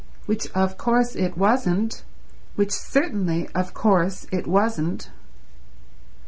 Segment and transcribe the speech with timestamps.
[0.25, 2.01] Which of course it wasn't;
[2.55, 5.11] which certainly of course it wasn't.